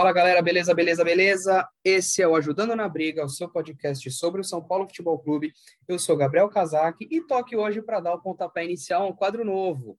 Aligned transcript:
Fala 0.00 0.14
galera, 0.14 0.40
beleza, 0.40 0.72
beleza, 0.72 1.04
beleza? 1.04 1.68
Esse 1.84 2.22
é 2.22 2.26
o 2.26 2.34
Ajudando 2.34 2.74
na 2.74 2.88
Briga, 2.88 3.22
o 3.22 3.28
seu 3.28 3.50
podcast 3.50 4.10
sobre 4.10 4.40
o 4.40 4.44
São 4.44 4.66
Paulo 4.66 4.86
Futebol 4.86 5.18
Clube. 5.18 5.52
Eu 5.86 5.98
sou 5.98 6.16
Gabriel 6.16 6.48
Casac 6.48 7.06
e 7.10 7.20
tô 7.20 7.34
aqui 7.34 7.54
hoje 7.54 7.82
para 7.82 8.00
dar 8.00 8.14
o 8.14 8.22
pontapé 8.22 8.64
inicial 8.64 9.02
a 9.02 9.08
um 9.08 9.12
quadro 9.12 9.44
novo, 9.44 9.98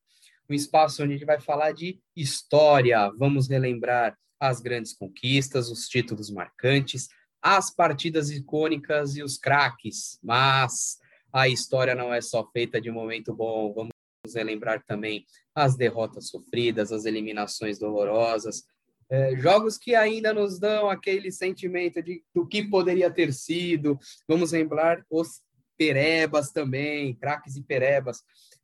um 0.49 0.55
espaço 0.55 1.03
onde 1.03 1.13
a 1.13 1.17
gente 1.17 1.25
vai 1.27 1.39
falar 1.39 1.71
de 1.71 1.99
história. 2.15 3.11
Vamos 3.15 3.47
relembrar 3.47 4.17
as 4.39 4.59
grandes 4.59 4.91
conquistas, 4.91 5.69
os 5.69 5.87
títulos 5.87 6.31
marcantes, 6.31 7.07
as 7.39 7.69
partidas 7.69 8.31
icônicas 8.31 9.15
e 9.15 9.21
os 9.21 9.37
craques. 9.37 10.17
Mas 10.23 10.97
a 11.31 11.47
história 11.47 11.93
não 11.93 12.11
é 12.11 12.21
só 12.21 12.43
feita 12.49 12.81
de 12.81 12.89
momento 12.89 13.35
bom. 13.35 13.71
Vamos 13.71 13.93
relembrar 14.33 14.83
também 14.83 15.27
as 15.53 15.77
derrotas 15.77 16.29
sofridas, 16.29 16.91
as 16.91 17.05
eliminações 17.05 17.77
dolorosas 17.77 18.63
é, 19.11 19.35
jogos 19.35 19.77
que 19.77 19.93
ainda 19.93 20.33
nos 20.33 20.57
dão 20.57 20.89
aquele 20.89 21.33
sentimento 21.33 22.01
de 22.01 22.23
do 22.33 22.47
que 22.47 22.63
poderia 22.63 23.11
ter 23.11 23.33
sido. 23.33 23.99
Vamos 24.25 24.53
lembrar 24.53 25.05
os 25.09 25.41
perebas 25.77 26.51
também, 26.51 27.13
craques 27.15 27.57
e 27.57 27.61
perebas. 27.61 28.23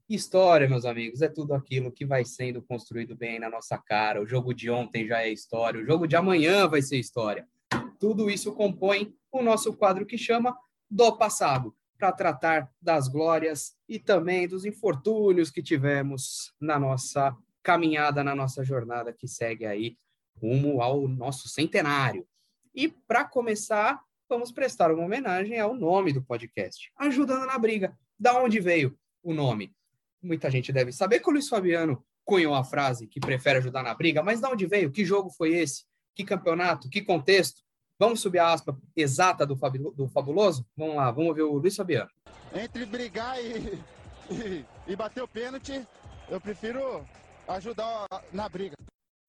História, 0.09 0.70
meus 0.70 0.85
amigos, 0.85 1.21
é 1.21 1.27
tudo 1.27 1.54
aquilo 1.54 1.91
que 1.91 2.05
vai 2.05 2.23
sendo 2.23 2.62
construído 2.62 3.13
bem 3.13 3.40
na 3.40 3.49
nossa 3.49 3.77
cara. 3.77 4.21
O 4.21 4.26
jogo 4.26 4.54
de 4.54 4.70
ontem 4.70 5.05
já 5.05 5.21
é 5.21 5.30
história, 5.30 5.81
o 5.81 5.85
jogo 5.85 6.07
de 6.07 6.16
amanhã 6.16 6.66
vai 6.66 6.82
ser 6.82 6.98
história. 6.98 7.45
Tudo 7.99 8.29
isso 8.29 8.54
compõe 8.54 9.13
o 9.29 9.41
nosso 9.41 9.73
quadro 9.73 10.05
que 10.05 10.18
chama 10.18 10.57
Do 10.90 11.18
Passado, 11.18 11.76
para 11.98 12.13
tratar 12.13 12.71
das 12.82 13.09
glórias 13.09 13.76
e 13.90 13.99
também 13.99 14.48
dos 14.48 14.63
infortúnios 14.63 15.52
que 15.52 15.62
tivemos 15.62 16.54
na 16.62 16.79
nossa 16.79 17.35
caminhada, 17.62 18.23
na 18.23 18.34
nossa 18.34 18.63
jornada 18.63 19.12
que 19.12 19.27
segue 19.27 19.66
aí 19.66 19.98
rumo 20.41 20.82
ao 20.82 21.08
nosso 21.08 21.48
centenário. 21.50 22.27
E 22.73 22.88
para 22.88 23.26
começar, 23.26 24.00
vamos 24.30 24.52
prestar 24.52 24.91
uma 24.91 25.04
homenagem 25.04 25.60
ao 25.60 25.74
nome 25.74 26.13
do 26.13 26.21
podcast, 26.21 26.91
Ajudando 26.98 27.46
na 27.46 27.57
Briga. 27.57 27.98
Da 28.20 28.41
onde 28.41 28.60
veio 28.60 28.98
o 29.24 29.34
nome? 29.34 29.76
Muita 30.21 30.49
gente 30.49 30.71
deve 30.71 30.91
saber 30.91 31.20
que 31.20 31.29
o 31.29 31.34
Luiz 31.34 31.48
Fabiano 31.48 32.04
cunhou 32.26 32.54
a 32.54 32.63
frase 32.63 33.07
que 33.07 33.20
prefere 33.20 33.60
ajudar 33.60 33.84
na 33.84 33.94
briga, 33.94 34.21
mas 34.21 34.41
da 34.41 34.49
onde 34.49 34.66
veio? 34.66 34.91
Que 34.91 35.05
jogo 35.05 35.29
foi 35.29 35.55
esse? 35.55 35.85
Que 36.13 36.26
campeonato? 36.26 36.90
Que 36.90 37.01
contexto? 37.01 37.62
Vamos 37.98 38.20
subir 38.20 38.40
a 38.40 38.51
aspa 38.51 38.77
exata 38.96 39.46
do, 39.46 39.55
Fabuloso? 39.55 40.68
Vamos 40.76 40.96
lá, 40.96 41.10
vamos 41.10 41.34
ver 41.35 41.44
o 41.44 41.54
Luiz 41.54 41.76
Fabiano. 41.76 42.10
Entre 42.54 42.85
brigar 42.85 43.40
e, 43.44 43.82
e, 44.29 44.66
e 44.88 44.96
bater 44.96 45.24
o 45.24 45.27
pênalti, 45.27 45.88
eu 46.29 46.41
prefiro 46.41 47.05
ajudar 47.48 48.05
na 48.34 48.49
briga. 48.49 48.76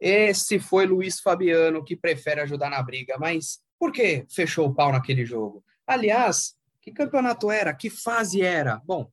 Esse 0.01 0.59
foi 0.59 0.87
Luiz 0.87 1.21
Fabiano 1.21 1.85
que 1.85 1.97
prefere 1.97 2.41
ajudar 2.41 2.71
na 2.71 2.83
briga, 2.83 3.17
mas 3.19 3.61
por 3.79 3.93
que 3.93 4.27
fechou 4.31 4.69
o 4.69 4.75
pau 4.75 4.93
naquele 4.93 5.25
jogo? 5.25 5.65
Aliás, 5.87 6.55
que 6.81 6.93
campeonato 6.93 7.51
era? 7.51 7.75
Que 7.75 7.91
fase 7.91 8.43
era? 8.43 8.81
Bom, 8.85 9.11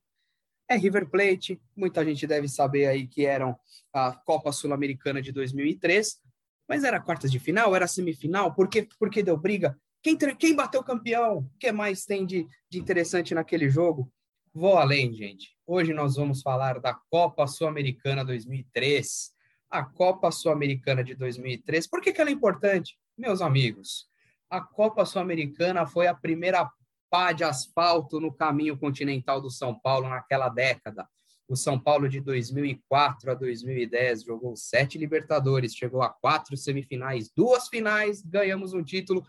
é 0.69 0.75
River 0.75 1.09
Plate, 1.09 1.61
muita 1.75 2.03
gente 2.03 2.25
deve 2.25 2.47
saber 2.47 2.87
aí 2.87 3.07
que 3.07 3.25
eram 3.25 3.57
a 3.93 4.11
Copa 4.11 4.51
Sul-Americana 4.51 5.21
de 5.21 5.31
2003, 5.31 6.19
mas 6.67 6.83
era 6.83 6.99
quartas 6.99 7.31
de 7.31 7.39
final, 7.39 7.75
era 7.75 7.87
semifinal, 7.87 8.53
por 8.53 8.67
que, 8.67 8.87
por 8.99 9.09
que 9.09 9.21
deu 9.21 9.37
briga? 9.37 9.77
Quem, 10.01 10.17
quem 10.17 10.55
bateu 10.55 10.83
campeão? 10.83 11.39
O 11.39 11.57
que 11.59 11.71
mais 11.71 12.05
tem 12.05 12.25
de, 12.25 12.47
de 12.69 12.79
interessante 12.79 13.33
naquele 13.33 13.69
jogo? 13.69 14.11
Vou 14.53 14.77
além, 14.77 15.13
gente. 15.13 15.55
Hoje 15.65 15.93
nós 15.93 16.15
vamos 16.15 16.41
falar 16.41 16.79
da 16.79 16.93
Copa 16.93 17.45
Sul-Americana 17.47 18.23
2003 18.23 19.34
a 19.77 19.83
Copa 19.83 20.31
Sul-Americana 20.31 21.03
de 21.03 21.15
2003. 21.15 21.87
Por 21.87 22.01
que, 22.01 22.13
que 22.13 22.21
ela 22.21 22.29
é 22.29 22.33
importante? 22.33 22.97
Meus 23.17 23.41
amigos, 23.41 24.07
a 24.49 24.61
Copa 24.61 25.05
Sul-Americana 25.05 25.85
foi 25.85 26.07
a 26.07 26.13
primeira 26.13 26.69
pá 27.09 27.31
de 27.31 27.43
asfalto 27.43 28.19
no 28.19 28.33
caminho 28.33 28.77
continental 28.77 29.41
do 29.41 29.49
São 29.49 29.77
Paulo 29.77 30.07
naquela 30.07 30.49
década. 30.49 31.07
O 31.47 31.55
São 31.55 31.79
Paulo 31.79 32.09
de 32.09 32.19
2004 32.19 33.31
a 33.31 33.33
2010 33.35 34.23
jogou 34.23 34.55
sete 34.55 34.97
Libertadores, 34.97 35.75
chegou 35.75 36.01
a 36.01 36.09
quatro 36.09 36.57
semifinais, 36.57 37.29
duas 37.29 37.67
finais, 37.67 38.21
ganhamos 38.21 38.73
um 38.73 38.83
título. 38.83 39.25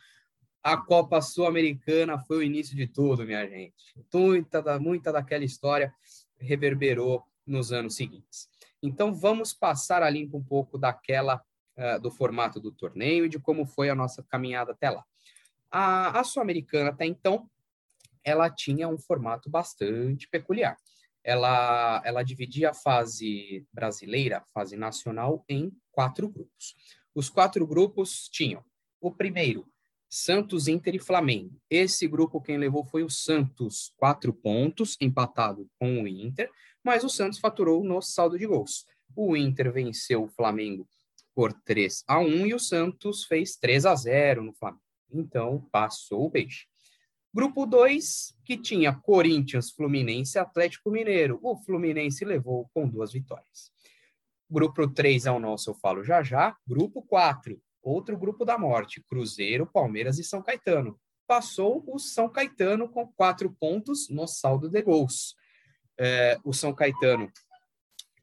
A 0.63 0.77
Copa 0.77 1.21
Sul-Americana 1.21 2.19
foi 2.19 2.39
o 2.39 2.43
início 2.43 2.75
de 2.75 2.87
tudo, 2.87 3.27
minha 3.27 3.47
gente. 3.47 3.75
Muita, 4.13 4.79
muita 4.79 5.13
daquela 5.13 5.45
história 5.45 5.93
reverberou 6.39 7.23
nos 7.47 7.71
anos 7.73 7.97
seguintes. 7.97 8.49
Então, 8.83 9.15
vamos 9.15 9.53
passar 9.53 10.03
a 10.03 10.11
limpo 10.11 10.37
um 10.37 10.45
pouco 10.45 10.79
daquela, 10.79 11.43
uh, 11.77 12.01
do 12.01 12.11
formato 12.11 12.61
do 12.61 12.71
torneio 12.71 13.25
e 13.25 13.29
de 13.29 13.39
como 13.39 13.67
foi 13.67 13.91
a 13.91 13.95
nossa 13.95 14.23
caminhada 14.23 14.73
até 14.73 14.91
lá. 14.91 15.05
A, 15.71 16.21
a 16.21 16.25
Sul-Americana, 16.25 16.91
até 16.91 17.07
então, 17.07 17.49
ela 18.25 18.51
tinha 18.51 18.89
um 18.89 18.99
formato 18.99 19.49
bastante 19.49 20.29
peculiar. 20.29 20.77
Ela, 21.23 22.03
ela 22.05 22.23
dividia 22.23 22.71
a 22.71 22.75
fase 22.75 23.67
brasileira, 23.73 24.39
a 24.39 24.45
fase 24.53 24.77
nacional, 24.77 25.45
em 25.49 25.73
quatro 25.91 26.29
grupos. 26.29 26.75
Os 27.15 27.29
quatro 27.29 27.67
grupos 27.67 28.29
tinham 28.29 28.65
o 29.01 29.11
primeiro, 29.11 29.67
Santos, 30.23 30.69
Inter 30.69 30.95
e 30.95 30.99
Flamengo. 30.99 31.61
Esse 31.69 32.07
grupo 32.07 32.41
quem 32.41 32.59
levou 32.59 32.85
foi 32.85 33.03
o 33.03 33.11
Santos, 33.11 33.93
quatro 33.97 34.33
pontos, 34.33 34.97
empatado 35.01 35.69
com 35.79 36.03
o 36.03 36.09
Inter 36.09 36.51
mas 36.87 37.03
o 37.03 37.09
Santos 37.09 37.41
faturou 37.41 37.83
no 37.83 38.01
saldo 38.01 38.39
de 38.39 38.47
gols. 38.47 38.87
O 39.17 39.37
Inter 39.37 39.73
venceu 39.73 40.23
o 40.23 40.29
Flamengo 40.29 40.89
por 41.35 41.53
3 41.53 42.05
a 42.07 42.21
1 42.21 42.47
e 42.47 42.55
o 42.55 42.61
Santos 42.61 43.25
fez 43.25 43.57
3 43.57 43.87
a 43.87 43.95
0 43.97 44.45
no 44.45 44.53
Flamengo. 44.53 44.85
Então, 45.13 45.67
passou 45.73 46.27
o 46.27 46.31
peixe. 46.31 46.67
Grupo 47.35 47.67
2, 47.67 48.37
que 48.45 48.57
tinha 48.57 48.95
Corinthians, 48.95 49.73
Fluminense 49.73 50.39
e 50.39 50.41
Atlético 50.41 50.89
Mineiro. 50.89 51.41
O 51.43 51.57
Fluminense 51.57 52.25
levou 52.25 52.71
com 52.73 52.89
duas 52.89 53.13
vitórias. 53.13 53.73
Grupo 54.49 54.87
3 54.89 55.27
é 55.27 55.33
o 55.33 55.41
nosso, 55.41 55.71
eu 55.71 55.75
falo 55.75 56.05
já 56.05 56.23
já. 56.23 56.57
Grupo 56.65 57.03
4, 57.03 57.61
outro 57.89 58.17
grupo 58.17 58.45
da 58.45 58.59
morte, 58.59 59.03
Cruzeiro, 59.03 59.67
Palmeiras 59.67 60.19
e 60.19 60.25
São 60.25 60.43
Caetano. 60.43 60.99
Passou 61.27 61.85
o 61.87 61.99
São 61.99 62.29
Caetano 62.29 62.89
com 62.89 63.07
quatro 63.07 63.51
pontos 63.59 64.09
no 64.09 64.27
saldo 64.27 64.69
de 64.69 64.81
gols 64.83 65.35
é, 65.99 66.39
o 66.45 66.53
São 66.53 66.75
Caetano, 66.75 67.31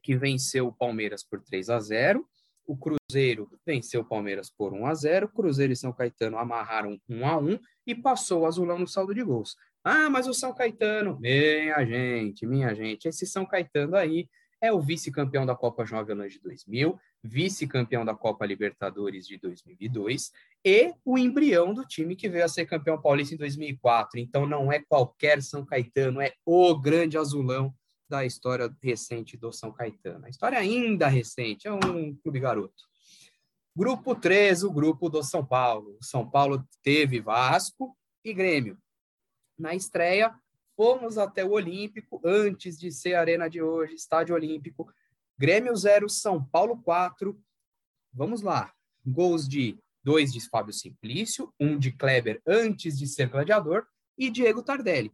que 0.02 0.16
venceu 0.16 0.68
o 0.68 0.72
Palmeiras 0.72 1.24
por 1.24 1.40
3 1.40 1.70
a 1.70 1.80
0 1.80 2.26
o 2.66 2.78
Cruzeiro 2.78 3.50
venceu 3.66 4.00
o 4.00 4.04
Palmeiras 4.04 4.48
por 4.48 4.72
1 4.72 4.86
a 4.86 4.94
0 4.94 5.28
Cruzeiro 5.28 5.74
e 5.74 5.76
São 5.76 5.92
Caetano 5.92 6.38
amarraram 6.38 6.98
1 7.06 7.26
a 7.26 7.38
1 7.38 7.58
e 7.86 7.94
passou 7.94 8.42
o 8.42 8.46
Azulão 8.46 8.78
no 8.78 8.88
saldo 8.88 9.14
de 9.14 9.22
gols. 9.22 9.54
Ah, 9.82 10.08
mas 10.08 10.26
o 10.26 10.32
São 10.32 10.54
Caetano, 10.54 11.20
minha 11.20 11.84
gente, 11.84 12.46
minha 12.46 12.74
gente, 12.74 13.06
esse 13.06 13.26
São 13.26 13.44
Caetano 13.44 13.96
aí 13.96 14.26
é 14.64 14.72
o 14.72 14.80
vice-campeão 14.80 15.44
da 15.44 15.54
Copa 15.54 15.84
Jovem 15.84 16.16
de 16.26 16.40
2000, 16.40 16.98
vice-campeão 17.22 18.02
da 18.02 18.14
Copa 18.14 18.46
Libertadores 18.46 19.26
de 19.26 19.36
2002 19.36 20.32
e 20.64 20.94
o 21.04 21.18
embrião 21.18 21.74
do 21.74 21.84
time 21.84 22.16
que 22.16 22.30
veio 22.30 22.46
a 22.46 22.48
ser 22.48 22.64
campeão 22.64 22.98
paulista 22.98 23.34
em 23.34 23.38
2004. 23.38 24.18
Então 24.18 24.46
não 24.46 24.72
é 24.72 24.80
qualquer 24.80 25.42
São 25.42 25.66
Caetano, 25.66 26.18
é 26.18 26.32
o 26.46 26.74
grande 26.78 27.18
azulão 27.18 27.74
da 28.08 28.24
história 28.24 28.74
recente 28.82 29.36
do 29.36 29.52
São 29.52 29.70
Caetano. 29.70 30.24
A 30.24 30.30
história 30.30 30.58
ainda 30.58 31.08
recente, 31.08 31.68
é 31.68 31.72
um 31.72 32.14
clube 32.14 32.40
garoto. 32.40 32.84
Grupo 33.76 34.14
3, 34.14 34.64
o 34.64 34.72
grupo 34.72 35.10
do 35.10 35.22
São 35.22 35.44
Paulo. 35.44 35.98
O 36.00 36.04
São 36.04 36.28
Paulo 36.30 36.66
teve 36.82 37.20
Vasco 37.20 37.94
e 38.24 38.32
Grêmio. 38.32 38.78
Na 39.58 39.74
estreia, 39.74 40.34
fomos 40.76 41.18
até 41.18 41.44
o 41.44 41.52
Olímpico, 41.52 42.20
antes 42.24 42.78
de 42.78 42.90
ser 42.90 43.14
arena 43.14 43.48
de 43.48 43.62
hoje, 43.62 43.94
estádio 43.94 44.34
Olímpico. 44.34 44.92
Grêmio 45.38 45.74
0, 45.74 46.08
São 46.08 46.44
Paulo 46.44 46.80
4. 46.82 47.38
Vamos 48.12 48.42
lá. 48.42 48.72
Gols 49.04 49.48
de 49.48 49.78
dois 50.02 50.32
de 50.32 50.40
Fábio 50.48 50.72
Simplício, 50.72 51.52
um 51.58 51.78
de 51.78 51.90
Kleber 51.90 52.40
antes 52.46 52.98
de 52.98 53.06
ser 53.06 53.28
gladiador 53.28 53.86
e 54.16 54.30
Diego 54.30 54.62
Tardelli. 54.62 55.12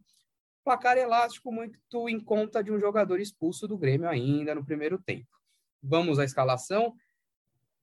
Placar 0.63 0.97
elástico 0.97 1.51
muito 1.51 2.07
em 2.07 2.19
conta 2.19 2.63
de 2.63 2.71
um 2.71 2.79
jogador 2.79 3.19
expulso 3.19 3.67
do 3.67 3.77
Grêmio 3.77 4.07
ainda 4.07 4.53
no 4.53 4.63
primeiro 4.63 4.99
tempo. 4.99 5.29
Vamos 5.81 6.19
à 6.19 6.23
escalação. 6.23 6.93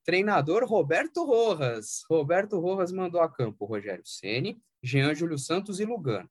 Treinador 0.05 0.65
Roberto 0.65 1.25
Rojas. 1.25 2.03
Roberto 2.09 2.57
Rojas 2.59 2.91
mandou 2.91 3.19
a 3.19 3.29
campo 3.29 3.65
Rogério 3.65 4.05
Ceni, 4.05 4.61
Jean 4.81 5.13
Júlio 5.13 5.37
Santos 5.37 5.79
e 5.79 5.85
Lugano. 5.85 6.29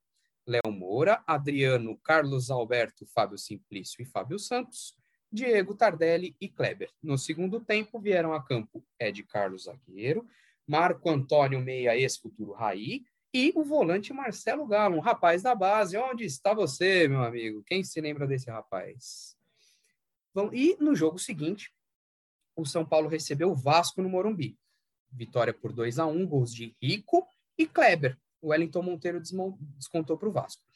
Moura, 0.89 1.23
Adriano, 1.27 1.95
Carlos 1.99 2.49
Alberto, 2.49 3.05
Fábio 3.05 3.37
Simplício 3.37 4.01
e 4.01 4.05
Fábio 4.05 4.39
Santos, 4.39 4.97
Diego 5.31 5.75
Tardelli 5.75 6.35
e 6.41 6.49
Kleber. 6.49 6.89
No 6.99 7.15
segundo 7.15 7.59
tempo 7.59 7.99
vieram 7.99 8.33
a 8.33 8.43
campo 8.43 8.83
Ed 8.99 9.21
Carlos 9.21 9.65
Zagueiro, 9.65 10.27
Marco 10.65 11.07
Antônio 11.07 11.61
Meia, 11.61 11.95
ex-futuro 11.95 12.53
Raí, 12.53 13.03
e 13.31 13.53
o 13.55 13.63
volante 13.63 14.11
Marcelo 14.11 14.65
Galo, 14.65 14.97
um 14.97 14.99
rapaz 14.99 15.43
da 15.43 15.53
base. 15.53 15.95
Onde 15.95 16.25
está 16.25 16.55
você, 16.55 17.07
meu 17.07 17.23
amigo? 17.23 17.63
Quem 17.67 17.83
se 17.83 18.01
lembra 18.01 18.25
desse 18.25 18.49
rapaz? 18.49 19.37
Bom, 20.33 20.49
e 20.51 20.75
no 20.79 20.95
jogo 20.95 21.19
seguinte, 21.19 21.71
o 22.55 22.65
São 22.65 22.83
Paulo 22.83 23.07
recebeu 23.07 23.51
o 23.51 23.55
Vasco 23.55 24.01
no 24.01 24.09
Morumbi. 24.09 24.57
vitória 25.11 25.53
por 25.53 25.71
2 25.71 25.99
a 25.99 26.07
1 26.07 26.25
gols 26.25 26.51
de 26.51 26.75
Rico 26.81 27.27
e 27.55 27.67
Kleber. 27.67 28.17
O 28.41 28.47
Wellington 28.47 28.81
Monteiro 28.81 29.21
descontou 29.21 30.17
para 30.17 30.29
o 30.29 30.31
Vasco. 30.31 30.68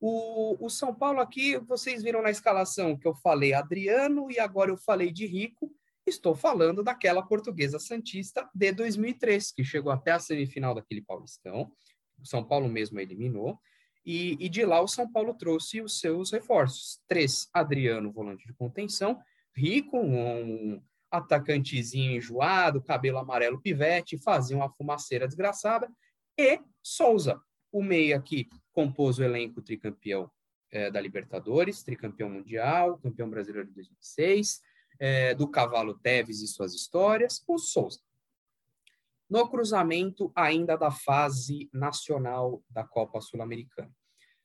O, 0.00 0.68
São 0.68 0.94
Paulo 0.94 1.20
aqui, 1.20 1.56
vocês 1.58 2.02
viram 2.02 2.22
na 2.22 2.30
escalação 2.30 2.96
que 2.96 3.08
eu 3.08 3.14
falei 3.14 3.54
Adriano 3.54 4.30
e 4.30 4.38
agora 4.38 4.70
eu 4.70 4.76
falei 4.76 5.10
de 5.10 5.26
Rico. 5.26 5.72
Estou 6.06 6.34
falando 6.34 6.82
daquela 6.82 7.22
portuguesa 7.22 7.78
Santista 7.78 8.48
de 8.54 8.72
2003, 8.72 9.52
que 9.52 9.64
chegou 9.64 9.90
até 9.90 10.12
a 10.12 10.20
semifinal 10.20 10.74
daquele 10.74 11.02
Paulistão. 11.02 11.72
O 12.20 12.26
São 12.26 12.44
Paulo 12.44 12.68
mesmo 12.68 13.00
eliminou. 13.00 13.58
E, 14.04 14.36
e, 14.38 14.48
de 14.48 14.64
lá 14.64 14.80
o 14.80 14.86
São 14.86 15.10
Paulo 15.10 15.34
trouxe 15.34 15.80
os 15.80 15.98
seus 15.98 16.30
reforços. 16.30 17.00
Três, 17.08 17.48
Adriano, 17.52 18.12
volante 18.12 18.46
de 18.46 18.52
contenção. 18.52 19.18
Rico, 19.52 19.98
um 19.98 20.80
atacantezinho 21.10 22.12
enjoado, 22.12 22.82
cabelo 22.82 23.18
amarelo 23.18 23.60
pivete, 23.60 24.18
fazia 24.18 24.56
uma 24.56 24.70
fumaceira 24.70 25.26
desgraçada. 25.26 25.90
E 26.38 26.60
Souza, 26.82 27.40
o 27.72 27.82
meia 27.82 28.20
que 28.20 28.48
compôs 28.76 29.18
o 29.18 29.24
elenco 29.24 29.62
tricampeão 29.62 30.30
é, 30.70 30.90
da 30.90 31.00
Libertadores, 31.00 31.82
tricampeão 31.82 32.28
mundial, 32.28 32.98
campeão 32.98 33.30
brasileiro 33.30 33.66
de 33.66 33.74
2006, 33.74 34.60
é, 34.98 35.34
do 35.34 35.48
Cavalo 35.48 35.98
Teves 35.98 36.42
e 36.42 36.46
suas 36.46 36.74
histórias, 36.74 37.42
o 37.48 37.56
Souza. 37.56 38.00
No 39.30 39.48
cruzamento 39.48 40.30
ainda 40.36 40.76
da 40.76 40.90
fase 40.90 41.70
nacional 41.72 42.62
da 42.68 42.84
Copa 42.84 43.18
Sul-Americana. 43.22 43.90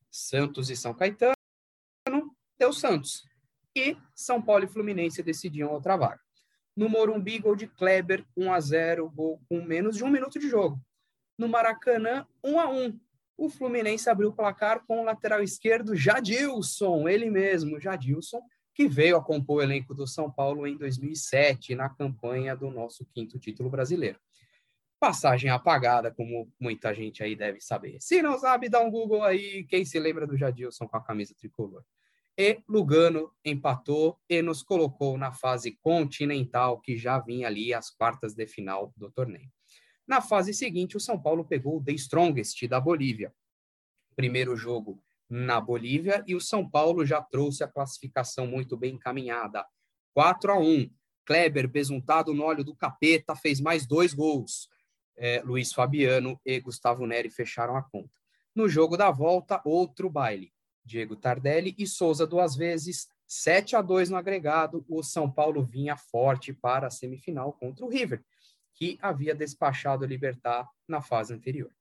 Santos 0.10 0.69
e 0.69 0.78
São 0.78 0.94
Caetano, 0.94 1.36
deu 2.57 2.72
Santos. 2.72 3.28
E 3.75 3.98
São 4.16 4.42
Paulo 4.42 4.63
e 4.63 4.68
Fluminense 4.68 5.22
decidiam 5.22 5.74
outra 5.74 5.98
vaga. 5.98 6.22
No 6.74 6.88
Morumbi, 6.88 7.38
gol 7.38 7.56
de 7.57 7.68
Kleber, 7.68 8.25
1 8.38 8.54
a 8.54 8.60
0 8.62 9.10
gol 9.10 9.42
com 9.50 9.62
menos 9.62 9.98
de 9.98 10.06
um 10.06 10.10
minuto 10.10 10.39
de 10.39 10.50
jogo. 10.50 10.81
No 11.38 11.50
Maracanã, 11.50 12.25
1 12.42 12.60
a 12.60 12.69
1 12.69 13.00
o 13.41 13.49
Fluminense 13.49 14.07
abriu 14.07 14.29
o 14.29 14.33
placar 14.33 14.85
com 14.85 15.01
o 15.01 15.03
lateral 15.03 15.41
esquerdo 15.41 15.95
Jadilson, 15.95 17.09
ele 17.09 17.27
mesmo, 17.27 17.79
Jadilson, 17.79 18.39
que 18.71 18.88
veio 18.88 19.17
a 19.17 19.23
compor 19.23 19.57
o 19.57 19.61
elenco 19.63 19.95
do 19.95 20.05
São 20.05 20.31
Paulo 20.31 20.67
em 20.67 20.77
2007, 20.77 21.73
na 21.73 21.89
campanha 21.89 22.55
do 22.55 22.69
nosso 22.69 23.03
quinto 23.03 23.39
título 23.39 23.67
brasileiro. 23.67 24.19
Passagem 24.99 25.49
apagada, 25.49 26.11
como 26.11 26.53
muita 26.59 26.93
gente 26.93 27.23
aí 27.23 27.35
deve 27.35 27.59
saber. 27.59 27.99
Se 27.99 28.21
não 28.21 28.38
sabe, 28.38 28.69
dá 28.69 28.79
um 28.79 28.91
Google 28.91 29.23
aí, 29.23 29.63
quem 29.63 29.83
se 29.85 29.99
lembra 29.99 30.27
do 30.27 30.37
Jadilson 30.37 30.87
com 30.87 30.97
a 30.97 31.03
camisa 31.03 31.33
tricolor. 31.33 31.83
E 32.37 32.61
Lugano 32.69 33.31
empatou 33.44 34.19
e 34.29 34.39
nos 34.44 34.61
colocou 34.61 35.17
na 35.17 35.31
fase 35.31 35.71
continental, 35.81 36.79
que 36.79 36.95
já 36.95 37.17
vinha 37.17 37.47
ali 37.47 37.73
às 37.73 37.89
quartas 37.89 38.35
de 38.35 38.45
final 38.45 38.94
do 38.95 39.09
torneio. 39.09 39.49
Na 40.11 40.19
fase 40.19 40.53
seguinte, 40.53 40.97
o 40.97 40.99
São 40.99 41.17
Paulo 41.17 41.45
pegou 41.45 41.77
o 41.77 41.81
The 41.81 41.93
Strongest 41.93 42.67
da 42.67 42.81
Bolívia. 42.81 43.33
Primeiro 44.13 44.57
jogo 44.57 45.01
na 45.29 45.61
Bolívia 45.61 46.21
e 46.27 46.35
o 46.35 46.41
São 46.41 46.69
Paulo 46.69 47.05
já 47.05 47.21
trouxe 47.21 47.63
a 47.63 47.67
classificação 47.69 48.45
muito 48.45 48.75
bem 48.75 48.95
encaminhada. 48.95 49.65
4 50.13 50.51
a 50.51 50.59
1. 50.59 50.91
Kleber, 51.23 51.65
besuntado 51.65 52.33
no 52.33 52.43
óleo 52.43 52.61
do 52.61 52.75
capeta, 52.75 53.37
fez 53.37 53.61
mais 53.61 53.87
dois 53.87 54.13
gols. 54.13 54.67
É, 55.15 55.41
Luiz 55.45 55.71
Fabiano 55.71 56.37
e 56.45 56.59
Gustavo 56.59 57.07
Neri 57.07 57.29
fecharam 57.29 57.77
a 57.77 57.81
conta. 57.81 58.11
No 58.53 58.67
jogo 58.67 58.97
da 58.97 59.11
volta, 59.11 59.61
outro 59.63 60.09
baile. 60.09 60.51
Diego 60.83 61.15
Tardelli 61.15 61.73
e 61.77 61.87
Souza 61.87 62.27
duas 62.27 62.53
vezes, 62.53 63.07
7 63.25 63.77
a 63.77 63.81
2 63.81 64.09
no 64.09 64.17
agregado. 64.17 64.83
O 64.89 65.03
São 65.03 65.31
Paulo 65.31 65.63
vinha 65.63 65.95
forte 65.95 66.51
para 66.51 66.87
a 66.87 66.91
semifinal 66.91 67.53
contra 67.53 67.85
o 67.85 67.89
River 67.89 68.21
que 68.81 68.98
havia 69.00 69.36
despachado 69.36 70.04
o 70.04 70.07
Libertar 70.07 70.68
na 70.88 71.04
fase 71.04 71.31
anterior. 71.31 71.72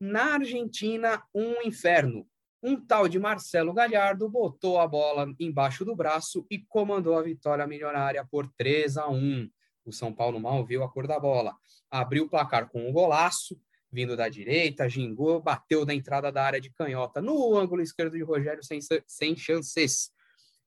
Na 0.00 0.34
Argentina, 0.34 1.22
um 1.32 1.62
inferno. 1.62 2.28
Um 2.60 2.74
tal 2.84 3.08
de 3.08 3.20
Marcelo 3.20 3.72
Galhardo 3.72 4.28
botou 4.28 4.80
a 4.80 4.88
bola 4.88 5.32
embaixo 5.38 5.84
do 5.84 5.94
braço 5.94 6.44
e 6.50 6.58
comandou 6.58 7.16
a 7.16 7.22
vitória 7.22 7.64
milionária 7.68 8.26
por 8.28 8.48
3 8.56 8.96
a 8.96 9.08
1. 9.08 9.48
O 9.84 9.92
São 9.92 10.12
Paulo 10.12 10.40
mal 10.40 10.66
viu 10.66 10.82
a 10.82 10.90
cor 10.90 11.06
da 11.06 11.20
bola. 11.20 11.54
Abriu 11.88 12.24
o 12.24 12.28
placar 12.28 12.68
com 12.68 12.88
um 12.88 12.92
golaço, 12.92 13.56
vindo 13.88 14.16
da 14.16 14.28
direita, 14.28 14.88
gingou, 14.88 15.40
bateu 15.40 15.86
na 15.86 15.94
entrada 15.94 16.32
da 16.32 16.42
área 16.42 16.60
de 16.60 16.72
canhota, 16.72 17.22
no 17.22 17.56
ângulo 17.56 17.80
esquerdo 17.80 18.16
de 18.16 18.24
Rogério, 18.24 18.64
sem, 18.64 18.80
sem 19.06 19.36
chances. 19.36 20.10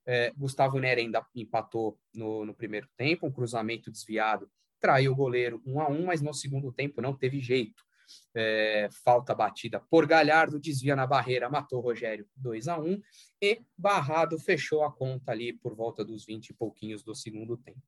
É, 0.06 0.32
Gustavo 0.32 0.80
Nery 0.80 1.02
ainda 1.02 1.28
empatou 1.36 2.00
no, 2.16 2.46
no 2.46 2.54
primeiro 2.54 2.88
tempo, 2.96 3.28
um 3.28 3.32
cruzamento 3.34 3.92
desviado 3.92 4.50
traiu 4.82 5.14
o 5.14 5.16
goleiro 5.16 5.62
um 5.66 5.80
a 5.80 5.88
um, 5.88 6.06
mas 6.06 6.22
no 6.22 6.34
segundo 6.34 6.74
tempo 6.74 7.02
não 7.02 7.16
teve 7.16 7.40
jeito. 7.40 7.84
É, 8.36 8.90
falta 9.06 9.34
batida 9.34 9.80
por 9.80 10.06
Galhardo, 10.06 10.60
desvia 10.60 10.98
na 10.98 11.08
barreira, 11.08 11.50
matou 11.50 11.80
Rogério 11.80 12.28
2 12.36 12.68
a 12.68 12.78
1 12.78 13.02
e 13.42 13.62
Barrado 13.78 14.38
fechou 14.38 14.84
a 14.84 14.92
conta 14.92 15.32
ali 15.32 15.54
por 15.54 15.74
volta 15.74 16.04
dos 16.04 16.26
20 16.26 16.50
e 16.50 16.54
pouquinhos 16.54 17.04
do 17.04 17.16
segundo 17.16 17.56
tempo. 17.56 17.82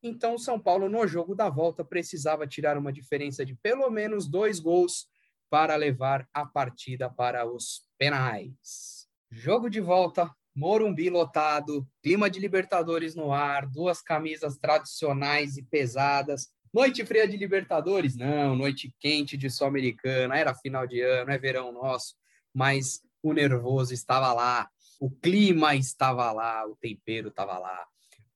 Então, 0.00 0.34
o 0.34 0.38
São 0.38 0.60
Paulo, 0.60 0.88
no 0.88 1.06
jogo 1.08 1.34
da 1.34 1.48
volta, 1.48 1.82
precisava 1.82 2.46
tirar 2.46 2.76
uma 2.76 2.92
diferença 2.92 3.44
de 3.44 3.54
pelo 3.56 3.90
menos 3.90 4.28
dois 4.28 4.60
gols 4.60 5.08
para 5.48 5.74
levar 5.76 6.28
a 6.32 6.44
partida 6.44 7.08
para 7.08 7.50
os 7.50 7.88
penais. 7.96 9.08
Jogo 9.30 9.70
de 9.70 9.80
volta, 9.80 10.30
Morumbi 10.54 11.10
lotado, 11.10 11.86
clima 12.02 12.30
de 12.30 12.38
Libertadores 12.38 13.14
no 13.14 13.32
ar, 13.32 13.66
duas 13.66 14.00
camisas 14.00 14.56
tradicionais 14.56 15.56
e 15.56 15.62
pesadas. 15.62 16.48
Noite 16.72 17.04
fria 17.04 17.26
de 17.26 17.36
Libertadores? 17.36 18.16
Não, 18.16 18.54
noite 18.54 18.94
quente 19.00 19.36
de 19.36 19.50
Sul-Americana. 19.50 20.36
Era 20.36 20.54
final 20.54 20.86
de 20.86 21.00
ano, 21.00 21.30
é 21.32 21.38
verão 21.38 21.72
nosso, 21.72 22.14
mas 22.54 23.00
o 23.22 23.32
nervoso 23.32 23.92
estava 23.92 24.32
lá, 24.32 24.68
o 25.00 25.10
clima 25.10 25.74
estava 25.74 26.30
lá, 26.30 26.64
o 26.66 26.76
tempero 26.76 27.28
estava 27.28 27.58
lá. 27.58 27.86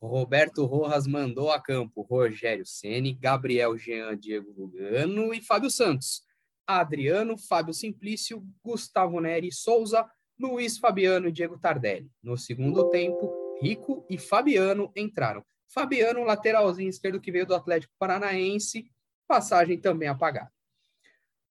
Roberto 0.00 0.65
Rojas 0.65 1.06
mandou 1.06 1.50
a 1.50 1.61
campo 1.61 2.03
Rogério 2.03 2.65
Ceni, 2.65 3.12
Gabriel 3.12 3.76
Jean, 3.76 4.17
Diego 4.17 4.53
Lugano 4.56 5.35
e 5.35 5.43
Fábio 5.43 5.70
Santos. 5.70 6.23
Adriano, 6.67 7.38
Fábio 7.38 7.73
Simplício, 7.73 8.47
Gustavo 8.62 9.20
Neri 9.20 9.50
Souza, 9.50 10.06
Luiz 10.38 10.79
Fabiano 10.79 11.29
e 11.29 11.32
Diego 11.32 11.58
Tardelli. 11.58 12.11
No 12.23 12.37
segundo 12.37 12.88
tempo, 12.90 13.32
Rico 13.61 14.06
e 14.08 14.17
Fabiano 14.17 14.93
entraram. 14.94 15.44
Fabiano, 15.67 16.23
lateralzinho 16.25 16.88
esquerdo 16.88 17.20
que 17.20 17.32
veio 17.32 17.46
do 17.46 17.55
Atlético 17.55 17.93
Paranaense, 17.99 18.90
passagem 19.26 19.79
também 19.79 20.08
apagada. 20.08 20.52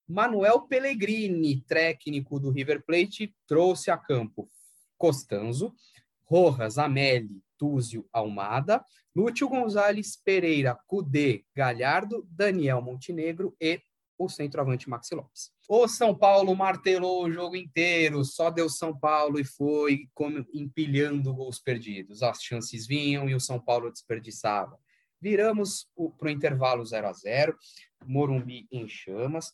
Manuel 0.08 0.62
Pellegrini, 0.62 1.62
técnico 1.62 2.40
do 2.40 2.50
River 2.50 2.84
Plate, 2.86 3.36
trouxe 3.46 3.92
a 3.92 3.98
campo 3.98 4.50
Costanzo, 4.98 5.76
Rojas, 6.24 6.78
Ameli, 6.78 7.44
Túzio, 7.58 8.08
Almada, 8.12 8.84
Lúcio 9.14 9.50
Gonzalez, 9.50 10.16
Pereira, 10.16 10.80
Cudê, 10.88 11.44
Galhardo, 11.54 12.26
Daniel 12.30 12.82
Montenegro 12.82 13.56
e 13.60 13.82
o 14.18 14.28
centroavante 14.28 14.90
Maxi 14.90 15.14
Lopes. 15.14 15.52
O 15.70 15.88
São 15.88 16.16
Paulo 16.16 16.56
martelou 16.56 17.26
o 17.26 17.32
jogo 17.32 17.56
inteiro, 17.56 18.24
só 18.24 18.50
deu 18.50 18.70
São 18.70 18.98
Paulo 18.98 19.40
e 19.40 19.44
foi 19.44 20.08
empilhando 20.54 21.34
gols 21.34 21.60
perdidos. 21.60 22.24
As 22.24 22.42
chances 22.42 22.88
vinham 22.88 23.30
e 23.30 23.36
o 23.36 23.40
São 23.40 23.60
Paulo 23.60 23.92
desperdiçava. 23.92 24.80
Viramos 25.22 25.88
para 26.18 26.28
o 26.28 26.32
intervalo 26.32 26.86
0 26.86 27.08
a 27.08 27.14
0 27.14 27.58
Morumbi 28.06 28.68
em 28.72 28.88
chamas, 28.88 29.52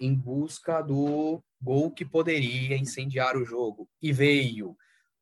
em 0.00 0.14
busca 0.14 0.82
do 0.82 1.42
gol 1.62 1.90
que 1.90 2.04
poderia 2.04 2.76
incendiar 2.76 3.36
o 3.36 3.44
jogo. 3.44 3.88
E 4.02 4.12
veio. 4.12 4.76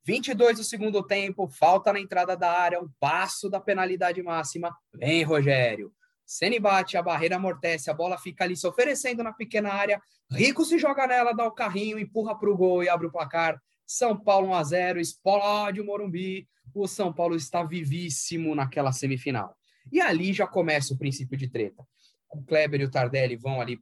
22 0.04 0.58
do 0.58 0.64
segundo 0.64 1.02
tempo, 1.02 1.46
falta 1.46 1.92
na 1.92 2.00
entrada 2.00 2.36
da 2.36 2.50
área, 2.50 2.80
um 2.80 2.90
passo 2.98 3.48
da 3.48 3.60
penalidade 3.60 4.20
máxima. 4.20 4.76
Vem, 4.92 5.22
Rogério. 5.22 5.92
Ceni 6.24 6.58
bate, 6.58 6.96
a 6.96 7.02
barreira 7.02 7.36
amortece, 7.36 7.90
a 7.90 7.94
bola 7.94 8.18
fica 8.18 8.44
ali 8.44 8.56
se 8.56 8.66
oferecendo 8.66 9.22
na 9.22 9.32
pequena 9.32 9.72
área. 9.72 10.00
Rico 10.30 10.64
se 10.64 10.78
joga 10.78 11.06
nela, 11.06 11.32
dá 11.32 11.46
o 11.46 11.52
carrinho, 11.52 11.98
empurra 11.98 12.38
para 12.38 12.50
o 12.50 12.56
gol 12.56 12.82
e 12.82 12.88
abre 12.88 13.06
o 13.06 13.10
placar. 13.10 13.60
São 13.86 14.16
Paulo 14.16 14.48
1 14.48 14.54
a 14.54 14.64
0 14.64 15.00
explode 15.00 15.80
o 15.80 15.84
Morumbi. 15.84 16.48
O 16.74 16.86
São 16.86 17.12
Paulo 17.12 17.36
está 17.36 17.62
vivíssimo 17.62 18.54
naquela 18.54 18.92
semifinal. 18.92 19.54
E 19.90 20.00
ali 20.00 20.32
já 20.32 20.46
começa 20.46 20.94
o 20.94 20.98
princípio 20.98 21.36
de 21.36 21.48
treta. 21.48 21.84
O 22.30 22.42
Kleber 22.42 22.80
e 22.80 22.84
o 22.84 22.90
Tardelli 22.90 23.36
vão 23.36 23.60
ali 23.60 23.78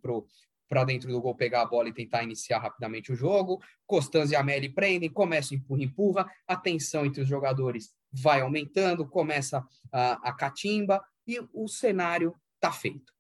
para 0.69 0.85
dentro 0.85 1.13
do 1.13 1.21
gol 1.21 1.37
pegar 1.37 1.63
a 1.63 1.67
bola 1.67 1.89
e 1.89 1.93
tentar 1.93 2.25
iniciar 2.25 2.59
rapidamente 2.59 3.13
o 3.13 3.15
jogo. 3.15 3.63
Costanza 3.87 4.33
e 4.33 4.37
Amelli 4.37 4.69
prendem, 4.69 5.09
começa 5.09 5.55
o 5.55 5.57
empurra-empurra, 5.57 6.29
a 6.49 6.57
tensão 6.57 7.07
entre 7.07 7.21
os 7.21 7.29
jogadores 7.29 7.95
vai 8.12 8.40
aumentando, 8.40 9.07
começa 9.07 9.64
a, 9.93 10.29
a 10.29 10.33
catimba, 10.33 11.02
e 11.26 11.40
o 11.52 11.69
cenário 11.69 12.35
está 12.57 12.73
feito. 12.73 13.12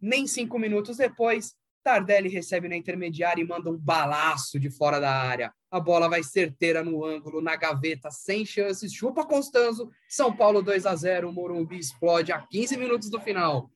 Nem 0.00 0.26
cinco 0.26 0.58
minutos 0.58 0.96
depois, 0.96 1.54
Tardelli 1.82 2.28
recebe 2.28 2.68
na 2.68 2.76
intermediária 2.76 3.42
e 3.42 3.46
manda 3.46 3.70
um 3.70 3.76
balaço 3.76 4.58
de 4.58 4.70
fora 4.70 5.00
da 5.00 5.12
área. 5.12 5.52
A 5.70 5.80
bola 5.80 6.08
vai 6.08 6.22
certeira 6.22 6.82
no 6.82 7.04
ângulo, 7.04 7.40
na 7.40 7.56
gaveta, 7.56 8.10
sem 8.10 8.44
chances. 8.44 8.92
Chupa 8.92 9.24
Constanzo. 9.24 9.90
São 10.08 10.34
Paulo 10.34 10.62
2 10.62 10.84
a 10.86 10.94
0. 10.94 11.28
O 11.28 11.32
Morumbi 11.32 11.78
explode 11.78 12.32
a 12.32 12.40
15 12.40 12.76
minutos 12.76 13.08
do 13.08 13.20
final. 13.20 13.70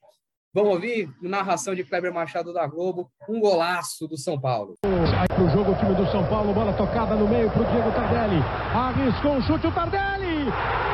Vamos 0.53 0.75
ouvir 0.75 1.13
narração 1.21 1.75
de 1.75 1.83
Kleber 1.83 2.15
Machado 2.15 2.53
da 2.53 2.65
Globo, 2.65 3.11
um 3.29 3.41
golaço 3.41 4.07
do 4.07 4.17
São 4.17 4.41
Paulo. 4.41 4.75
Sai 4.85 5.27
pro 5.27 5.49
jogo 5.51 5.73
o 5.73 5.79
time 5.79 5.97
do 5.97 6.09
São 6.13 6.25
Paulo, 6.29 6.55
bola 6.55 6.73
tocada 6.75 7.17
no 7.17 7.27
meio 7.27 7.51
pro 7.51 7.65
Diego 7.65 7.91
Tardelli. 7.91 8.41
Arriscou 8.73 9.37
o 9.39 9.43
chute 9.43 9.67
o 9.67 9.73
Tardelli. 9.73 10.24
Abre 10.45 10.94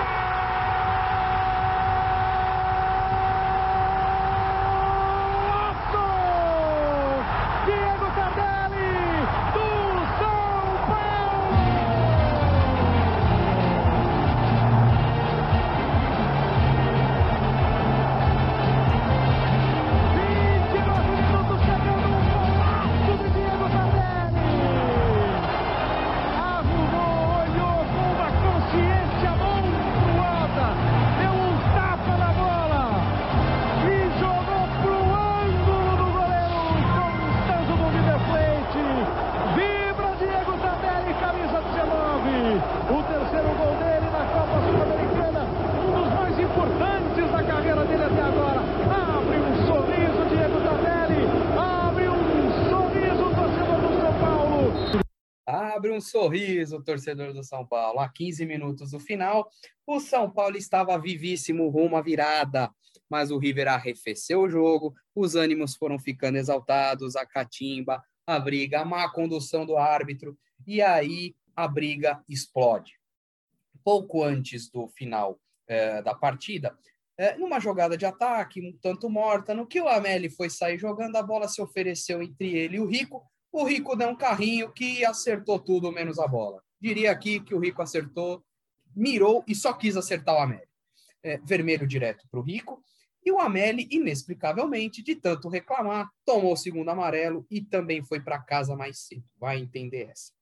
um 56.00 56.02
sorriso, 56.02 56.82
torcedor 56.82 57.34
do 57.34 57.44
São 57.44 57.64
Paulo. 57.64 58.00
A 58.00 58.08
15 58.08 58.46
minutos 58.46 58.90
do 58.92 58.98
final, 58.98 59.50
o 59.86 60.00
São 60.00 60.30
Paulo 60.30 60.56
estava 60.56 60.98
vivíssimo 60.98 61.68
rumo 61.68 61.96
à 61.96 62.00
virada, 62.00 62.70
mas 63.08 63.30
o 63.30 63.38
River 63.38 63.68
arrefeceu 63.68 64.40
o 64.40 64.48
jogo, 64.48 64.94
os 65.14 65.34
ânimos 65.34 65.76
foram 65.76 65.98
ficando 65.98 66.38
exaltados, 66.38 67.16
a 67.16 67.26
catimba, 67.26 68.02
a 68.26 68.38
briga, 68.38 68.80
a 68.80 68.84
má 68.84 69.10
condução 69.10 69.66
do 69.66 69.76
árbitro, 69.76 70.38
e 70.66 70.80
aí 70.80 71.34
a 71.54 71.68
briga 71.68 72.22
explode. 72.26 72.94
Pouco 73.84 74.24
antes 74.24 74.70
do 74.70 74.88
final 74.88 75.38
eh, 75.66 76.00
da 76.02 76.14
partida, 76.14 76.76
eh, 77.18 77.36
numa 77.36 77.60
jogada 77.60 77.96
de 77.96 78.06
ataque, 78.06 78.60
um 78.60 78.72
tanto 78.80 79.10
morta, 79.10 79.54
no 79.54 79.66
que 79.66 79.80
o 79.80 79.88
Ameli 79.88 80.30
foi 80.30 80.48
sair 80.48 80.78
jogando, 80.78 81.16
a 81.16 81.22
bola 81.22 81.48
se 81.48 81.60
ofereceu 81.60 82.22
entre 82.22 82.56
ele 82.56 82.76
e 82.76 82.80
o 82.80 82.86
Rico, 82.86 83.22
o 83.52 83.64
Rico 83.64 83.96
deu 83.96 84.08
um 84.08 84.16
carrinho 84.16 84.72
que 84.72 85.04
acertou 85.04 85.58
tudo 85.58 85.92
menos 85.92 86.18
a 86.18 86.26
bola. 86.26 86.62
Diria 86.80 87.10
aqui 87.10 87.40
que 87.40 87.54
o 87.54 87.58
Rico 87.58 87.82
acertou, 87.82 88.44
mirou 88.94 89.44
e 89.46 89.54
só 89.54 89.72
quis 89.72 89.96
acertar 89.96 90.34
o 90.34 90.38
Ameli. 90.38 90.68
É, 91.22 91.36
vermelho 91.38 91.86
direto 91.86 92.26
para 92.30 92.40
o 92.40 92.42
Rico. 92.42 92.82
E 93.22 93.30
o 93.30 93.38
Ameli, 93.38 93.86
inexplicavelmente, 93.90 95.02
de 95.02 95.14
tanto 95.14 95.48
reclamar, 95.48 96.08
tomou 96.24 96.54
o 96.54 96.56
segundo 96.56 96.88
amarelo 96.88 97.46
e 97.50 97.60
também 97.60 98.02
foi 98.02 98.20
para 98.20 98.38
casa 98.38 98.74
mais 98.74 99.00
cedo. 99.00 99.24
Vai 99.38 99.58
entender 99.58 100.08
essa. 100.10 100.32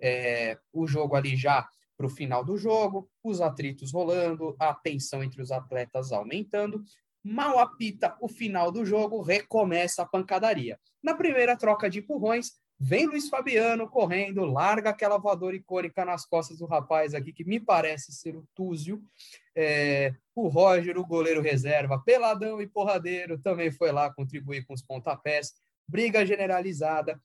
É, 0.00 0.58
o 0.72 0.86
jogo 0.86 1.14
ali 1.14 1.36
já 1.36 1.68
para 1.96 2.06
o 2.06 2.10
final 2.10 2.44
do 2.44 2.56
jogo, 2.56 3.08
os 3.22 3.40
atritos 3.40 3.92
rolando, 3.92 4.56
a 4.58 4.72
tensão 4.74 5.22
entre 5.22 5.42
os 5.42 5.52
atletas 5.52 6.10
aumentando. 6.10 6.82
Mal 7.24 7.58
apita 7.58 8.16
o 8.20 8.28
final 8.28 8.72
do 8.72 8.84
jogo, 8.84 9.22
recomeça 9.22 10.02
a 10.02 10.06
pancadaria. 10.06 10.78
Na 11.02 11.14
primeira 11.14 11.56
troca 11.56 11.88
de 11.88 12.00
empurrões, 12.00 12.52
vem 12.78 13.06
Luiz 13.06 13.28
Fabiano 13.28 13.88
correndo, 13.88 14.44
larga 14.44 14.90
aquela 14.90 15.18
voadora 15.18 15.54
icônica 15.54 16.04
nas 16.04 16.26
costas 16.26 16.58
do 16.58 16.66
rapaz 16.66 17.14
aqui, 17.14 17.32
que 17.32 17.44
me 17.44 17.60
parece 17.60 18.12
ser 18.12 18.34
o 18.34 18.44
Túzio. 18.54 19.00
É, 19.54 20.14
o 20.34 20.48
Roger, 20.48 20.98
o 20.98 21.06
goleiro 21.06 21.40
reserva, 21.40 22.02
peladão 22.04 22.60
e 22.60 22.66
porradeiro, 22.66 23.38
também 23.38 23.70
foi 23.70 23.92
lá 23.92 24.12
contribuir 24.12 24.64
com 24.66 24.74
os 24.74 24.82
pontapés. 24.82 25.52
Briga 25.86 26.26
generalizada, 26.26 27.20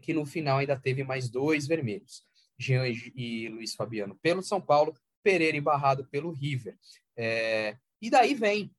que 0.00 0.12
no 0.12 0.26
final 0.26 0.58
ainda 0.58 0.78
teve 0.78 1.04
mais 1.04 1.28
dois 1.28 1.66
vermelhos. 1.68 2.24
Jean 2.58 2.84
e 2.88 3.48
Luiz 3.48 3.74
Fabiano 3.74 4.18
pelo 4.20 4.42
São 4.42 4.60
Paulo, 4.60 4.94
Pereira 5.22 5.56
embarrado 5.56 6.06
pelo 6.10 6.30
River. 6.30 6.76
É, 7.16 7.76
e 8.02 8.10
daí 8.10 8.34
vem 8.34 8.70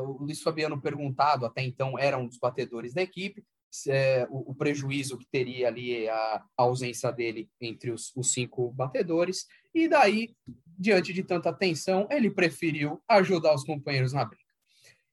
o 0.00 0.24
Luiz 0.24 0.42
Fabiano 0.42 0.80
perguntado, 0.80 1.46
até 1.46 1.62
então 1.62 1.98
era 1.98 2.18
um 2.18 2.26
dos 2.26 2.38
batedores 2.38 2.92
da 2.92 3.02
equipe, 3.02 3.44
é, 3.88 4.26
o, 4.30 4.54
prejuízo 4.54 5.16
que 5.16 5.26
teria 5.30 5.68
ali 5.68 6.08
a, 6.08 6.44
ausência 6.56 7.12
dele 7.12 7.48
entre 7.60 7.90
os, 7.90 8.14
os, 8.16 8.32
cinco 8.32 8.72
batedores, 8.72 9.46
e 9.72 9.88
daí, 9.88 10.34
diante 10.66 11.12
de 11.12 11.22
tanta 11.22 11.52
tensão, 11.52 12.08
ele 12.10 12.30
preferiu 12.30 13.00
ajudar 13.08 13.54
os 13.54 13.64
companheiros 13.64 14.12
na 14.12 14.24
briga. 14.24 14.42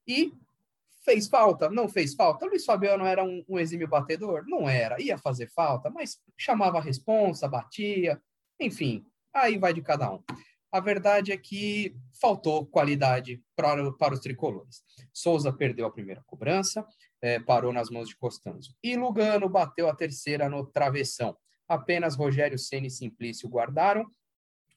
E 0.07 0.33
fez 1.03 1.27
falta? 1.27 1.69
Não 1.69 1.87
fez 1.87 2.15
falta? 2.15 2.45
Luiz 2.45 2.65
Fabiano 2.65 3.05
era 3.05 3.23
um, 3.23 3.43
um 3.47 3.59
exímio 3.59 3.87
batedor? 3.87 4.43
Não 4.47 4.67
era. 4.67 5.01
Ia 5.01 5.17
fazer 5.17 5.47
falta, 5.49 5.89
mas 5.89 6.19
chamava 6.35 6.79
a 6.79 6.81
responsa, 6.81 7.47
batia, 7.47 8.21
enfim, 8.59 9.05
aí 9.33 9.57
vai 9.57 9.73
de 9.73 9.81
cada 9.81 10.11
um. 10.11 10.23
A 10.71 10.79
verdade 10.79 11.31
é 11.31 11.37
que 11.37 11.95
faltou 12.19 12.65
qualidade 12.65 13.41
para, 13.55 13.91
para 13.93 14.13
os 14.13 14.19
tricolores. 14.19 14.83
Souza 15.13 15.51
perdeu 15.51 15.85
a 15.85 15.91
primeira 15.91 16.21
cobrança, 16.25 16.85
é, 17.21 17.39
parou 17.39 17.71
nas 17.71 17.89
mãos 17.89 18.09
de 18.09 18.17
Costanzo. 18.17 18.75
E 18.83 18.95
Lugano 18.95 19.47
bateu 19.47 19.89
a 19.89 19.95
terceira 19.95 20.49
no 20.49 20.65
travessão. 20.65 21.37
Apenas 21.67 22.15
Rogério 22.15 22.57
Ceni 22.57 22.87
e 22.87 22.91
Simplício 22.91 23.49
guardaram, 23.49 24.05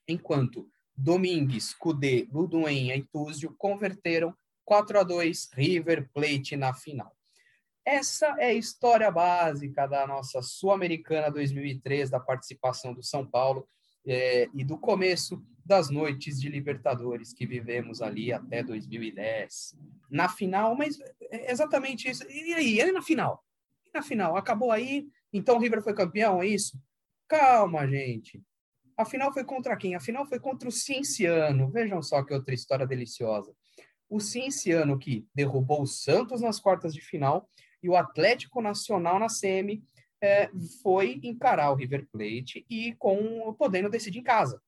enquanto 0.06 0.68
Domingues, 0.97 1.75
Cudê, 1.75 2.28
Luduen 2.32 2.92
e 2.92 3.02
Túzio 3.04 3.54
converteram 3.56 4.35
4 4.64 5.00
a 5.00 5.02
2 5.02 5.50
River 5.54 6.09
Plate 6.12 6.56
na 6.56 6.73
final. 6.73 7.12
Essa 7.85 8.26
é 8.38 8.47
a 8.47 8.54
história 8.54 9.11
básica 9.11 9.87
da 9.87 10.06
nossa 10.06 10.42
Sul-Americana 10.42 11.30
2003, 11.30 12.11
da 12.11 12.20
participação 12.20 12.92
do 12.92 13.02
São 13.02 13.26
Paulo 13.26 13.66
é, 14.07 14.49
e 14.54 14.64
do 14.64 14.78
começo 14.78 15.42
das 15.64 15.90
noites 15.90 16.40
de 16.40 16.49
Libertadores 16.49 17.33
que 17.33 17.47
vivemos 17.47 18.02
ali 18.02 18.33
até 18.33 18.62
2010. 18.62 19.76
Na 20.11 20.28
final, 20.28 20.75
mas 20.75 20.99
é 21.30 21.52
exatamente 21.52 22.11
isso. 22.11 22.25
E 22.28 22.54
aí? 22.54 22.75
E 22.75 22.83
aí 22.83 22.92
na 22.92 23.02
final? 23.02 23.45
E 23.87 23.90
na 23.97 24.02
final? 24.02 24.37
Acabou 24.37 24.73
aí? 24.73 25.07
Então 25.33 25.57
o 25.57 25.59
River 25.61 25.83
foi 25.83 25.95
campeão, 25.95 26.42
é 26.42 26.47
isso? 26.47 26.76
Calma, 27.28 27.87
gente. 27.87 28.42
A 28.97 29.04
final 29.04 29.33
foi 29.33 29.45
contra 29.45 29.76
quem? 29.76 29.95
A 29.95 30.00
final 30.00 30.26
foi 30.26 30.40
contra 30.40 30.69
o 30.69 30.73
Cienciano. 30.73 31.71
Vejam 31.71 32.02
só 32.02 32.23
que 32.25 32.35
outra 32.35 32.52
história 32.52 32.87
deliciosa. 32.87 33.54
O 34.09 34.19
Cienciano 34.19 34.99
que 34.99 35.25
derrubou 35.33 35.83
o 35.83 35.87
Santos 35.87 36.40
nas 36.40 36.59
quartas 36.59 36.92
de 36.92 37.00
final 37.00 37.49
e 37.83 37.88
o 37.88 37.97
Atlético 37.97 38.61
Nacional 38.61 39.19
na 39.19 39.28
semi 39.28 39.85
é, 40.22 40.50
foi 40.82 41.20
encarar 41.22 41.70
o 41.70 41.74
River 41.74 42.06
Plate 42.10 42.64
e 42.68 42.94
com 42.94 43.54
podendo 43.54 43.88
decidir 43.88 44.18
em 44.18 44.22
casa. 44.22 44.60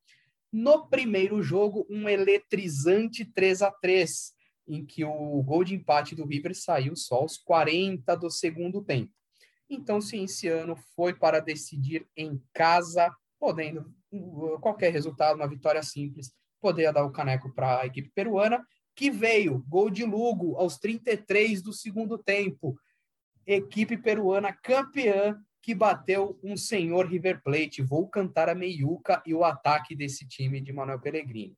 No 0.52 0.86
primeiro 0.86 1.42
jogo, 1.42 1.86
um 1.88 2.08
eletrizante 2.08 3.24
3 3.24 3.62
a 3.62 3.70
3 3.70 4.32
em 4.68 4.84
que 4.84 5.04
o 5.04 5.42
gol 5.42 5.64
de 5.64 5.74
empate 5.74 6.14
do 6.14 6.24
River 6.24 6.54
saiu 6.54 6.94
só 6.94 7.16
aos 7.16 7.36
40 7.36 8.14
do 8.16 8.30
segundo 8.30 8.82
tempo. 8.82 9.12
Então, 9.68 9.98
o 9.98 10.02
Cienciano 10.02 10.76
foi 10.94 11.14
para 11.14 11.40
decidir 11.40 12.06
em 12.16 12.40
casa, 12.52 13.14
podendo 13.38 13.92
uh, 14.12 14.58
qualquer 14.60 14.92
resultado, 14.92 15.36
uma 15.36 15.48
vitória 15.48 15.82
simples, 15.82 16.32
poder 16.60 16.92
dar 16.92 17.04
o 17.04 17.10
caneco 17.10 17.52
para 17.52 17.80
a 17.80 17.86
equipe 17.86 18.10
peruana, 18.14 18.64
que 18.94 19.10
veio 19.10 19.64
gol 19.68 19.90
de 19.90 20.04
Lugo 20.04 20.56
aos 20.56 20.76
33 20.78 21.62
do 21.62 21.72
segundo 21.72 22.18
tempo. 22.18 22.76
Equipe 23.46 23.96
peruana 23.96 24.52
campeã 24.52 25.38
que 25.60 25.74
bateu 25.74 26.38
um 26.42 26.56
senhor 26.56 27.06
River 27.06 27.42
Plate. 27.42 27.82
Vou 27.82 28.08
cantar 28.08 28.48
a 28.48 28.54
meiuca 28.54 29.22
e 29.24 29.32
o 29.32 29.44
ataque 29.44 29.94
desse 29.94 30.26
time 30.26 30.60
de 30.60 30.72
Manuel 30.72 31.00
Pellegrini, 31.00 31.56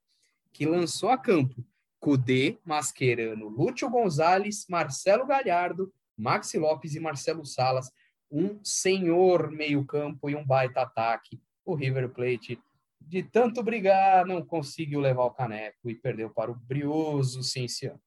que 0.52 0.66
lançou 0.66 1.08
a 1.08 1.18
campo 1.18 1.64
Cudê, 1.98 2.58
Mascherano, 2.66 3.48
Lúcio 3.48 3.88
Gonzalez, 3.88 4.66
Marcelo 4.68 5.26
Galhardo, 5.26 5.90
Maxi 6.14 6.58
Lopes 6.58 6.94
e 6.94 7.00
Marcelo 7.00 7.46
Salas. 7.46 7.90
Um 8.30 8.62
senhor 8.62 9.50
meio-campo 9.50 10.28
e 10.28 10.36
um 10.36 10.44
baita 10.44 10.82
ataque. 10.82 11.40
O 11.64 11.74
River 11.74 12.10
Plate, 12.10 12.60
de 13.00 13.22
tanto 13.22 13.62
brigar, 13.62 14.26
não 14.26 14.44
conseguiu 14.44 15.00
levar 15.00 15.24
o 15.24 15.30
caneco 15.30 15.88
e 15.88 15.94
perdeu 15.94 16.28
para 16.28 16.50
o 16.50 16.54
brioso 16.54 17.42
Cienciano. 17.42 18.00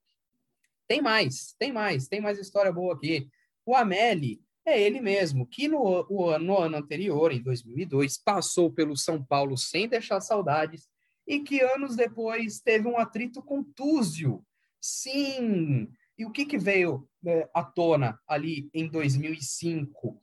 Tem 0.87 1.01
mais, 1.01 1.55
tem 1.57 1.73
mais, 1.73 2.07
tem 2.07 2.21
mais 2.21 2.37
história 2.37 2.71
boa 2.71 2.93
aqui. 2.93 3.27
O 3.67 3.75
Ameli 3.75 4.41
é 4.65 4.81
ele 4.81 5.01
mesmo, 5.01 5.45
que 5.45 5.67
no, 5.67 6.07
no 6.39 6.57
ano 6.57 6.77
anterior, 6.77 7.33
em 7.33 7.41
2002, 7.41 8.17
passou 8.17 8.71
pelo 8.71 8.95
São 8.95 9.21
Paulo 9.21 9.57
sem 9.57 9.89
deixar 9.89 10.21
saudades 10.21 10.87
e 11.27 11.41
que 11.41 11.59
anos 11.59 11.93
depois 11.93 12.61
teve 12.61 12.87
um 12.87 12.97
atrito 12.97 13.43
com 13.43 13.61
Túzio. 13.61 14.41
Sim! 14.79 15.89
E 16.17 16.25
o 16.25 16.31
que, 16.31 16.45
que 16.45 16.57
veio 16.57 17.09
é, 17.25 17.49
à 17.53 17.61
tona 17.61 18.17
ali 18.25 18.69
em 18.73 18.87
2005 18.87 20.17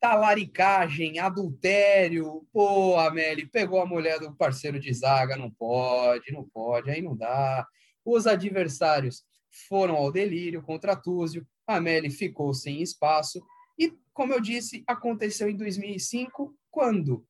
talaricagem, 0.00 1.18
adultério. 1.18 2.46
Pô, 2.52 2.96
Amélie, 2.96 3.46
pegou 3.46 3.82
a 3.82 3.86
mulher 3.86 4.18
do 4.18 4.34
parceiro 4.34 4.78
de 4.80 4.94
zaga, 4.94 5.36
não 5.36 5.50
pode, 5.50 6.32
não 6.32 6.48
pode, 6.48 6.90
aí 6.90 7.02
não 7.02 7.16
dá. 7.16 7.66
Os 8.04 8.26
adversários 8.26 9.24
foram 9.68 9.96
ao 9.96 10.12
delírio 10.12 10.62
contra 10.62 10.96
Túzio, 10.96 11.46
a 11.68 11.76
Amélie 11.76 12.10
ficou 12.10 12.54
sem 12.54 12.80
espaço 12.80 13.46
e, 13.78 13.92
como 14.14 14.32
eu 14.32 14.40
disse, 14.40 14.82
aconteceu 14.86 15.50
em 15.50 15.56
2005, 15.56 16.56
quando? 16.70 17.26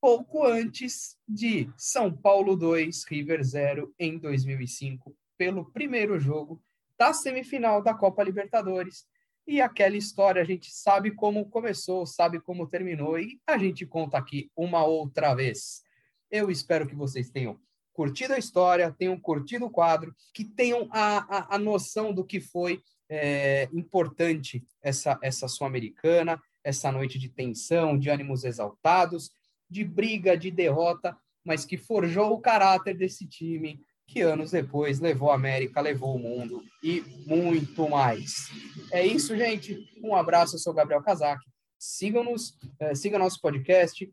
Pouco 0.00 0.46
antes 0.46 1.18
de 1.28 1.70
São 1.76 2.10
Paulo 2.10 2.56
2, 2.56 3.04
River 3.04 3.44
0 3.44 3.94
em 3.98 4.18
2005, 4.18 5.14
pelo 5.36 5.70
primeiro 5.70 6.18
jogo 6.18 6.60
da 6.98 7.12
semifinal 7.12 7.82
da 7.82 7.92
Copa 7.92 8.24
Libertadores 8.24 9.06
e 9.46 9.60
aquela 9.60 9.96
história 9.96 10.40
a 10.40 10.44
gente 10.44 10.70
sabe 10.70 11.10
como 11.10 11.48
começou, 11.50 12.06
sabe 12.06 12.40
como 12.40 12.66
terminou, 12.66 13.18
e 13.18 13.38
a 13.46 13.58
gente 13.58 13.84
conta 13.84 14.16
aqui 14.16 14.50
uma 14.56 14.84
outra 14.84 15.34
vez. 15.34 15.82
Eu 16.30 16.50
espero 16.50 16.86
que 16.86 16.94
vocês 16.94 17.30
tenham 17.30 17.60
curtido 17.92 18.32
a 18.32 18.38
história, 18.38 18.94
tenham 18.96 19.18
curtido 19.20 19.66
o 19.66 19.70
quadro, 19.70 20.14
que 20.32 20.44
tenham 20.44 20.88
a, 20.90 21.38
a, 21.38 21.56
a 21.56 21.58
noção 21.58 22.14
do 22.14 22.24
que 22.24 22.40
foi 22.40 22.82
é, 23.10 23.68
importante 23.72 24.64
essa, 24.80 25.18
essa 25.20 25.48
Sul-Americana, 25.48 26.40
essa 26.62 26.92
noite 26.92 27.18
de 27.18 27.28
tensão, 27.28 27.98
de 27.98 28.08
ânimos 28.08 28.44
exaltados, 28.44 29.30
de 29.68 29.84
briga, 29.84 30.36
de 30.36 30.50
derrota, 30.50 31.16
mas 31.44 31.64
que 31.64 31.76
forjou 31.76 32.32
o 32.32 32.40
caráter 32.40 32.96
desse 32.96 33.26
time, 33.26 33.80
que 34.06 34.20
anos 34.20 34.52
depois 34.52 35.00
levou 35.00 35.30
a 35.30 35.34
América, 35.34 35.80
levou 35.80 36.16
o 36.16 36.18
mundo 36.18 36.62
e 36.82 37.00
muito 37.26 37.88
mais. 37.88 38.48
É 38.92 39.04
isso, 39.04 39.36
gente. 39.36 39.78
Um 40.02 40.14
abraço, 40.14 40.56
eu 40.56 40.58
sou 40.58 40.74
Gabriel 40.74 41.02
Casac. 41.02 41.40
Sigam-nos, 41.78 42.58
é, 42.78 42.94
siga 42.94 43.18
nosso 43.18 43.40
podcast, 43.40 44.08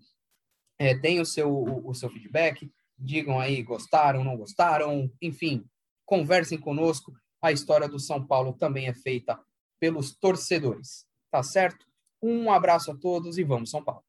é, 0.79 0.93
deem 0.95 1.19
o 1.19 1.25
seu, 1.25 1.51
o, 1.51 1.89
o 1.89 1.93
seu 1.93 2.09
feedback, 2.09 2.71
digam 2.97 3.39
aí, 3.39 3.61
gostaram, 3.61 4.23
não 4.23 4.37
gostaram, 4.37 5.11
enfim, 5.21 5.65
conversem 6.05 6.57
conosco. 6.57 7.11
A 7.41 7.51
história 7.51 7.87
do 7.87 7.99
São 7.99 8.25
Paulo 8.25 8.53
também 8.53 8.87
é 8.87 8.93
feita 8.93 9.39
pelos 9.79 10.15
torcedores, 10.15 11.05
tá 11.31 11.43
certo? 11.43 11.85
Um 12.21 12.51
abraço 12.51 12.91
a 12.91 12.95
todos 12.95 13.37
e 13.37 13.43
vamos, 13.43 13.69
São 13.69 13.83
Paulo. 13.83 14.03